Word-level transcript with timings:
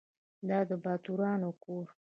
دا 0.49 0.59
د 0.69 0.71
باتورانو 0.83 1.49
کور. 1.63 1.87